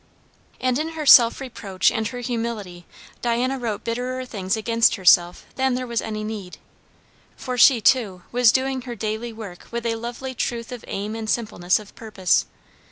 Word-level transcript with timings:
And 0.59 0.79
in 0.79 0.93
her 0.93 1.05
self 1.05 1.39
reproach 1.39 1.91
and 1.91 2.07
her 2.07 2.21
humility, 2.21 2.87
Diana 3.21 3.59
wrote 3.59 3.83
bitterer 3.83 4.25
things 4.25 4.57
against 4.57 4.95
herself 4.95 5.45
than 5.57 5.75
there 5.75 5.85
was 5.85 6.01
any 6.01 6.23
need. 6.23 6.57
For 7.37 7.55
she, 7.55 7.81
too, 7.81 8.23
was 8.31 8.51
doing 8.51 8.81
her 8.81 8.95
daily 8.95 9.31
work 9.31 9.67
with 9.69 9.85
a 9.85 9.97
lovely 9.97 10.33
truth 10.33 10.71
of 10.71 10.83
aim 10.87 11.13
and 11.15 11.29
simpleness 11.29 11.77
of 11.77 11.93
purpose. 11.93 12.47